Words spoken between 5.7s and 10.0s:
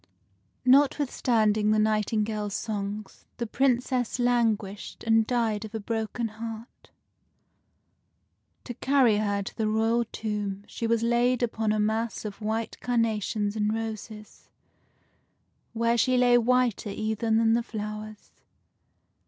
a broken heart. To carry her to the THE PRINCESS BIRDIE 39